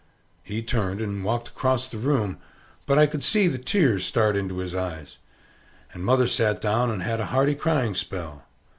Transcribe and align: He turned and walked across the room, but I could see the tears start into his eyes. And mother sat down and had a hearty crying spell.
He 0.41 0.63
turned 0.63 0.99
and 0.99 1.23
walked 1.23 1.49
across 1.49 1.87
the 1.87 1.99
room, 1.99 2.39
but 2.87 2.97
I 2.97 3.05
could 3.05 3.23
see 3.23 3.47
the 3.47 3.59
tears 3.59 4.03
start 4.03 4.35
into 4.35 4.57
his 4.57 4.73
eyes. 4.73 5.19
And 5.93 6.03
mother 6.03 6.25
sat 6.25 6.59
down 6.59 6.89
and 6.89 7.03
had 7.03 7.19
a 7.19 7.27
hearty 7.27 7.53
crying 7.53 7.93
spell. 7.93 8.43